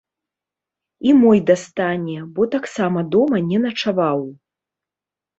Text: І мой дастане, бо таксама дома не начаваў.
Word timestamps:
І 1.09 1.11
мой 1.23 1.39
дастане, 1.49 2.15
бо 2.37 2.41
таксама 2.55 3.03
дома 3.17 3.37
не 3.51 3.59
начаваў. 3.67 4.25